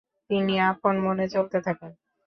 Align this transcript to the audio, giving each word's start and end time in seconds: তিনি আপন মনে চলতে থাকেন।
তিনি 0.29 0.53
আপন 0.71 0.93
মনে 1.05 1.25
চলতে 1.27 1.57
থাকেন। 1.65 1.91